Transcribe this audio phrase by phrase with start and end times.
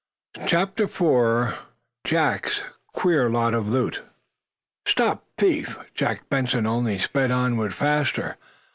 [0.47, 1.59] CHAPTER IV
[2.07, 4.01] JACK'S QUEER LOT OF LOOT
[4.87, 8.37] "Stop, thief!" Jack Benson only sped onward the faster.